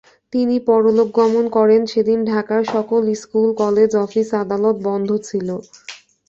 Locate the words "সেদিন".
1.91-2.19